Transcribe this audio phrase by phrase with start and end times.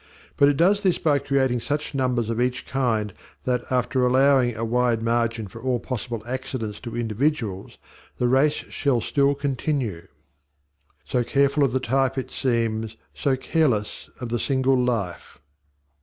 [0.35, 3.13] But it does this by creating such numbers of each kind
[3.43, 7.77] that, after allowing a wide margin for all possible accidents to individuals,
[8.17, 10.07] the race shall still continue:
[11.05, 15.39] "So careful of the type it seems So careless of the single life."